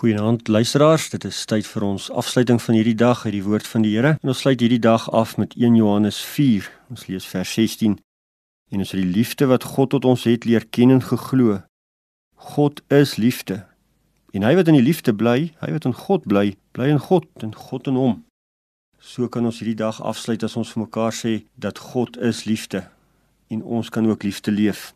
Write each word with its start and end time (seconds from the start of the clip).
Goeienaand 0.00 0.48
luisteraars, 0.48 1.10
dit 1.12 1.24
is 1.28 1.38
tyd 1.44 1.66
vir 1.68 1.84
ons 1.84 2.06
afsluiting 2.16 2.56
van 2.64 2.76
hierdie 2.78 2.94
dag 2.96 3.18
uit 3.26 3.34
die 3.34 3.42
woord 3.44 3.66
van 3.68 3.82
die 3.84 3.90
Here. 3.92 4.14
En 4.22 4.30
ons 4.32 4.38
sluit 4.40 4.62
hierdie 4.64 4.80
dag 4.80 5.02
af 5.12 5.34
met 5.36 5.52
1 5.60 5.74
Johannes 5.76 6.16
4. 6.24 6.70
Ons 6.88 7.02
lees 7.10 7.26
vers 7.28 7.50
16. 7.52 7.98
En 8.72 8.80
ons 8.80 8.94
het 8.94 8.96
die 9.02 9.12
liefde 9.12 9.50
wat 9.50 9.66
God 9.74 9.90
tot 9.92 10.06
ons 10.08 10.24
het 10.24 10.46
leer 10.48 10.64
ken 10.72 10.94
en 10.94 11.02
geglo. 11.04 11.58
God 12.54 12.80
is 12.88 13.18
liefde. 13.20 13.58
En 14.32 14.46
hy 14.48 14.54
wat 14.56 14.72
in 14.72 14.78
die 14.78 14.86
liefde 14.86 15.12
bly, 15.12 15.50
hy 15.60 15.70
wat 15.76 15.84
in 15.84 15.96
God 15.98 16.24
bly, 16.24 16.54
bly 16.72 16.88
in 16.94 17.02
God 17.10 17.28
en 17.44 17.52
God 17.52 17.92
in 17.92 18.00
hom. 18.00 18.16
So 19.04 19.28
kan 19.28 19.44
ons 19.44 19.60
hierdie 19.60 19.76
dag 19.82 20.00
afsluit 20.00 20.48
as 20.48 20.56
ons 20.56 20.72
vir 20.72 20.86
mekaar 20.86 21.12
sê 21.12 21.42
dat 21.60 21.84
God 21.92 22.16
is 22.16 22.46
liefde 22.48 22.86
en 23.52 23.60
ons 23.60 23.92
kan 23.92 24.08
ook 24.08 24.24
liefde 24.24 24.48
leef. 24.48 24.94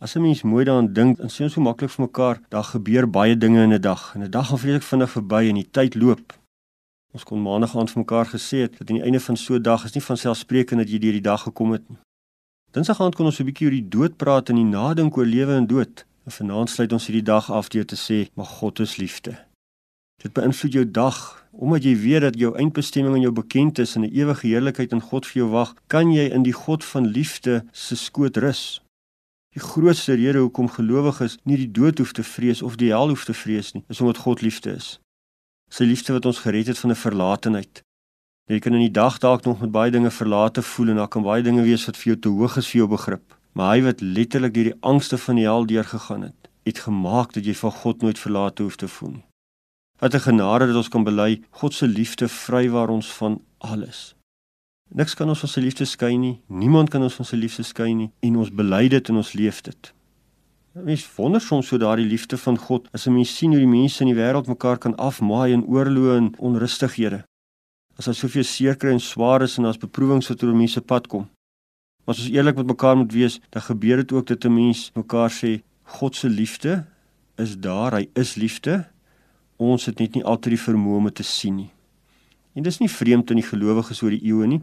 As 0.00 0.14
'n 0.14 0.20
mens 0.20 0.42
mooi 0.42 0.64
daaraan 0.64 0.92
dink, 0.92 1.16
dan 1.16 1.30
sien 1.30 1.44
ons 1.44 1.54
so 1.54 1.60
maklik 1.60 1.90
vir 1.90 2.04
mekaar, 2.04 2.40
daar 2.48 2.64
gebeur 2.64 3.10
baie 3.10 3.36
dinge 3.36 3.62
in 3.62 3.72
'n 3.72 3.80
dag. 3.80 4.12
En 4.14 4.22
'n 4.22 4.30
dag 4.30 4.46
gaan 4.46 4.58
vreeslik 4.58 4.82
vinnig 4.82 5.10
verby 5.10 5.48
en 5.48 5.54
die 5.54 5.70
tyd 5.70 5.94
loop. 5.94 6.38
Ons 7.12 7.24
kon 7.24 7.42
maandag 7.42 7.76
aan 7.76 7.88
vir 7.88 7.98
mekaar 7.98 8.26
gesê 8.26 8.56
het 8.64 8.78
dat 8.78 8.90
aan 8.90 8.96
die 8.96 9.04
einde 9.04 9.20
van 9.20 9.36
so 9.36 9.54
'n 9.54 9.62
dag 9.62 9.84
is 9.84 9.92
nie 9.92 10.02
van 10.02 10.16
selfsprekend 10.16 10.80
dat 10.80 10.90
jy 10.90 10.98
deur 10.98 11.12
die 11.12 11.20
dag 11.20 11.42
gekom 11.42 11.72
het 11.72 11.88
nie. 11.88 11.98
Dinsdag 12.70 13.00
aand 13.00 13.14
kon 13.14 13.26
ons 13.26 13.40
'n 13.40 13.44
bietjie 13.44 13.66
oor 13.66 13.78
die 13.80 13.88
dood 13.88 14.16
praat 14.16 14.48
en 14.48 14.56
die 14.56 14.64
nadink 14.64 15.16
oor 15.16 15.24
lewe 15.24 15.54
en 15.54 15.66
dood. 15.66 16.04
En 16.24 16.32
vanaand 16.32 16.70
sluit 16.70 16.92
ons 16.92 17.06
hierdie 17.06 17.24
dag 17.24 17.50
af 17.50 17.68
deur 17.68 17.86
te 17.86 17.96
sê, 17.96 18.28
"Maar 18.34 18.46
God 18.46 18.80
is 18.80 18.96
liefde." 18.96 19.38
Dit 20.22 20.32
beïnvloed 20.32 20.72
jou 20.72 20.90
dag 20.90 21.46
omdat 21.52 21.82
jy 21.82 21.96
weet 21.96 22.20
dat 22.20 22.38
jou 22.38 22.56
eindbestemming 22.56 23.14
aan 23.14 23.20
jou 23.20 23.32
bekend 23.32 23.78
is 23.78 23.96
en 23.96 24.02
'n 24.02 24.12
ewige 24.12 24.46
heerlikheid 24.46 24.92
in 24.92 25.00
God 25.00 25.26
vir 25.26 25.42
jou 25.42 25.50
wag. 25.50 25.74
Kan 25.86 26.12
jy 26.12 26.30
in 26.30 26.42
die 26.42 26.52
God 26.52 26.84
van 26.84 27.06
liefde 27.06 27.64
se 27.72 27.96
skoot 27.96 28.36
rus? 28.36 28.82
Die 29.58 29.66
grootste 29.66 30.14
rede 30.14 30.38
hoekom 30.38 30.68
gelowiges 30.70 31.32
nie 31.42 31.56
die 31.58 31.70
dood 31.74 31.98
hoef 31.98 32.12
te 32.14 32.22
vrees 32.22 32.60
of 32.62 32.76
die 32.78 32.92
hel 32.92 33.10
hoef 33.10 33.24
te 33.26 33.34
vrees 33.34 33.72
nie, 33.74 33.82
is 33.90 33.98
omdat 33.98 34.20
God 34.22 34.42
liefde 34.46 34.76
is. 34.78 35.00
Sy 35.74 35.88
liefde 35.88 36.14
wat 36.14 36.28
ons 36.30 36.44
gered 36.44 36.68
het 36.70 36.78
van 36.78 36.92
'n 36.94 37.00
verlatenheid. 37.00 37.82
Jy 38.46 38.58
kan 38.60 38.74
in 38.74 38.86
die 38.86 38.98
dag 39.00 39.18
dalk 39.18 39.44
nog 39.44 39.60
met 39.60 39.72
baie 39.72 39.90
dinge 39.90 40.10
verlate 40.10 40.62
voel 40.62 40.90
en 40.90 40.96
daar 40.96 41.08
kan 41.08 41.22
baie 41.22 41.42
dinge 41.42 41.62
wees 41.62 41.86
wat 41.86 41.96
vir 41.96 42.12
jou 42.12 42.16
te 42.20 42.28
hoog 42.28 42.56
is 42.56 42.68
vir 42.70 42.78
jou 42.78 42.88
begrip, 42.88 43.34
maar 43.52 43.74
hy 43.74 43.82
wat 43.82 44.00
letterlik 44.00 44.54
deur 44.54 44.70
die 44.70 44.80
angste 44.80 45.18
van 45.18 45.36
die 45.36 45.44
hel 45.44 45.66
deurgegaan 45.66 46.22
het, 46.22 46.48
het 46.64 46.78
gemaak 46.78 47.32
dat 47.32 47.44
jy 47.44 47.54
van 47.54 47.72
God 47.72 48.02
nooit 48.02 48.18
verlate 48.18 48.62
hoef 48.62 48.76
te 48.76 48.88
voel. 48.88 49.16
Wat 49.98 50.14
'n 50.14 50.20
genade 50.20 50.66
dat 50.66 50.76
ons 50.76 50.88
kan 50.88 51.04
bely, 51.04 51.42
God 51.50 51.74
se 51.74 51.86
liefde 51.86 52.28
vrywaar 52.28 52.88
ons 52.88 53.12
van 53.12 53.42
alles. 53.58 54.14
Niks 54.88 55.14
kan 55.14 55.28
ons 55.28 55.42
van 55.44 55.50
sy 55.52 55.60
liefde 55.60 55.84
skei 55.84 56.16
nie. 56.16 56.38
Niemand 56.48 56.88
kan 56.88 57.02
ons 57.04 57.16
van 57.18 57.26
sy 57.28 57.36
liefde 57.36 57.64
skei 57.66 57.92
nie 57.92 58.08
en 58.24 58.36
ons 58.40 58.48
bely 58.48 58.86
dit 58.88 59.10
en 59.12 59.20
ons 59.20 59.32
leef 59.36 59.60
dit. 59.66 59.90
Mens 60.72 61.04
wonder 61.16 61.42
soms 61.42 61.68
so 61.68 61.76
daardie 61.80 62.06
liefde 62.08 62.38
van 62.40 62.56
God 62.56 62.88
as 62.94 63.06
'n 63.06 63.12
mens 63.12 63.36
sien 63.36 63.50
hoe 63.50 63.60
die 63.60 63.66
mense 63.66 64.00
in 64.00 64.08
die 64.08 64.16
wêreld 64.16 64.48
mekaar 64.48 64.78
kan 64.78 64.96
afmaai 64.96 65.52
in 65.52 65.66
oorloë 65.66 66.16
en 66.16 66.34
onrustighede. 66.38 67.24
As 67.98 68.04
daar 68.04 68.14
soveel 68.14 68.44
seer 68.44 68.76
kry 68.76 68.90
en 68.92 69.00
swaar 69.00 69.42
is 69.42 69.58
en 69.58 69.64
as 69.64 69.76
beproewings 69.76 70.28
wat 70.28 70.42
oor 70.42 70.54
mense 70.54 70.80
pad 70.80 71.06
kom. 71.06 71.28
Maar 72.04 72.14
as 72.14 72.20
ons 72.20 72.30
eerlik 72.30 72.56
met 72.56 72.66
mekaar 72.66 72.96
moet 72.96 73.12
wees, 73.12 73.40
dan 73.50 73.62
gebeur 73.62 73.96
dit 73.96 74.12
ook 74.12 74.26
dat 74.26 74.44
'n 74.44 74.54
mens 74.54 74.90
mekaar 74.94 75.30
sê 75.30 75.62
God 75.82 76.16
se 76.16 76.28
liefde 76.28 76.86
is 77.36 77.58
daar, 77.58 77.92
hy 77.92 78.08
is 78.14 78.34
liefde. 78.34 78.86
Ons 79.56 79.86
het 79.86 79.98
net 79.98 80.14
nie 80.14 80.24
altyd 80.24 80.50
die 80.50 80.64
vermoë 80.72 80.96
om 80.96 81.04
dit 81.04 81.14
te 81.14 81.22
sien 81.22 81.56
nie. 81.56 81.70
En 82.54 82.62
dis 82.62 82.78
nie 82.78 82.88
vreemd 82.88 83.30
in 83.30 83.36
die 83.36 83.46
gelowiges 83.46 84.02
oor 84.02 84.10
die 84.10 84.24
eeue 84.24 84.46
nie. 84.46 84.60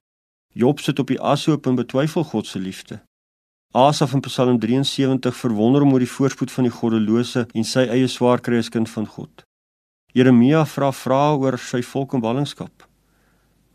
Job 0.56 0.80
sit 0.80 1.00
op 1.00 1.10
die 1.12 1.20
ashoop 1.20 1.66
en 1.68 1.76
betwyfel 1.76 2.24
God 2.24 2.48
se 2.48 2.60
liefde. 2.60 3.02
Asaf 3.76 4.14
in 4.14 4.22
Psalm 4.24 4.60
73 4.60 5.36
verwonder 5.36 5.84
hom 5.84 5.92
oor 5.92 6.00
die 6.00 6.08
voorspoed 6.08 6.52
van 6.54 6.64
die 6.64 6.72
goddelose 6.72 7.44
en 7.52 7.68
sy 7.68 7.84
eie 7.92 8.08
swaar 8.08 8.40
kry 8.40 8.62
as 8.64 8.72
kind 8.72 8.88
van 8.88 9.04
God. 9.18 9.44
Jeremia 10.16 10.62
vra 10.72 10.94
vrae 10.96 11.36
oor 11.42 11.60
sy 11.60 11.82
volk 11.84 12.16
en 12.16 12.24
ballingskap. 12.24 12.88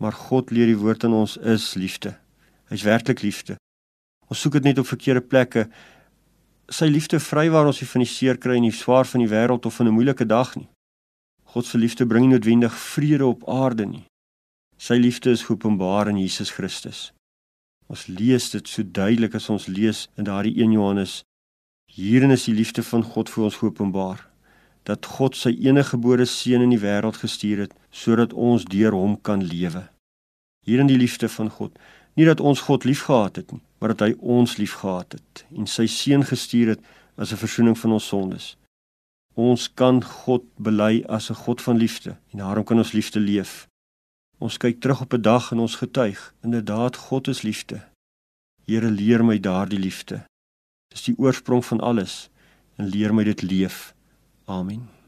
Maar 0.00 0.17
God 0.17 0.55
leer 0.56 0.72
die 0.72 0.78
woord 0.81 1.05
aan 1.05 1.19
ons 1.19 1.37
is 1.37 1.75
liefde. 1.77 2.14
Hy's 2.72 2.87
werklik 2.89 3.20
liefde. 3.20 3.59
Ons 4.33 4.41
soek 4.41 4.56
dit 4.56 4.71
net 4.71 4.81
op 4.81 4.88
verkeerde 4.88 5.21
plekke. 5.21 5.66
Sy 6.72 6.88
liefde 6.88 7.21
vrywaar 7.21 7.69
ons 7.69 7.83
nie 7.84 7.93
van 7.93 8.06
die 8.06 8.09
seer 8.09 8.41
kry 8.41 8.56
en 8.56 8.71
die 8.71 8.72
swaar 8.72 9.04
van 9.04 9.21
die 9.21 9.28
wêreld 9.28 9.69
of 9.69 9.77
van 9.77 9.93
'n 9.93 9.99
moeilike 10.00 10.25
dag 10.25 10.56
nie. 10.56 10.71
God 11.53 11.66
se 11.66 11.77
liefde 11.77 12.06
bring 12.06 12.25
nie 12.25 12.38
noodwendig 12.38 12.72
vrede 12.72 13.27
op 13.27 13.44
aarde 13.44 13.84
nie. 13.84 14.06
Sy 14.80 14.96
liefde 14.96 15.30
is 15.30 15.42
geopenbaar 15.44 16.08
in 16.08 16.16
Jesus 16.16 16.50
Christus. 16.56 17.10
Ons 17.92 18.06
lees 18.06 18.46
dit 18.50 18.68
so 18.68 18.80
duidelik 18.80 19.34
as 19.36 19.50
ons 19.52 19.66
lees 19.68 20.06
in 20.16 20.24
daardie 20.24 20.54
1 20.56 20.72
Johannes. 20.72 21.18
Hierin 21.92 22.32
is 22.32 22.46
die 22.48 22.54
liefde 22.56 22.80
van 22.88 23.04
God 23.04 23.28
vir 23.28 23.44
ons 23.44 23.58
geopenbaar 23.60 24.24
dat 24.88 25.04
God 25.18 25.36
sy 25.36 25.52
eniggebore 25.68 26.24
seun 26.24 26.64
in 26.64 26.72
die 26.72 26.80
wêreld 26.80 27.20
gestuur 27.20 27.66
het 27.66 27.76
sodat 27.92 28.32
ons 28.32 28.64
deur 28.72 28.96
hom 28.96 29.18
kan 29.20 29.44
lewe. 29.44 29.84
Hierin 30.64 30.88
die 30.88 30.97
liefde 30.97 31.28
van 31.28 31.52
God, 31.52 31.76
nie 32.16 32.24
dat 32.24 32.41
ons 32.41 32.64
God 32.64 32.88
liefgehad 32.88 33.36
het 33.36 33.52
nie, 33.52 33.60
maar 33.84 33.92
dat 33.92 34.08
hy 34.08 34.14
ons 34.16 34.56
liefgehad 34.56 35.18
het 35.18 35.44
en 35.52 35.68
sy 35.68 35.91
seun 35.92 36.24
gestuur 36.24 36.78
het 36.78 36.92
as 37.20 37.36
'n 37.36 37.42
verzoening 37.44 37.76
van 37.76 38.00
ons 38.00 38.08
sondes. 38.08 38.56
Ons 39.36 39.68
kan 39.68 40.00
God 40.00 40.48
bely 40.56 41.04
as 41.04 41.28
'n 41.28 41.42
God 41.44 41.60
van 41.60 41.76
liefde 41.76 42.16
en 42.32 42.38
daarom 42.38 42.64
kan 42.64 42.78
ons 42.78 42.97
liefde 42.97 43.20
leef. 43.20 43.68
Ons 44.41 44.56
kyk 44.56 44.81
terug 44.81 45.01
op 45.05 45.12
'n 45.12 45.21
dag 45.21 45.51
en 45.53 45.59
ons 45.59 45.75
getuig, 45.77 46.34
inderdaad 46.41 46.97
God 46.97 47.28
is 47.28 47.43
liefde. 47.43 47.84
Here 48.65 48.91
leer 48.91 49.25
my 49.25 49.41
daardie 49.41 49.78
liefde. 49.78 50.25
Dis 50.89 51.05
die 51.05 51.19
oorsprong 51.19 51.65
van 51.65 51.81
alles 51.81 52.31
en 52.77 52.89
leer 52.89 53.15
my 53.15 53.25
dit 53.25 53.43
leef. 53.43 53.95
Amen. 54.45 55.00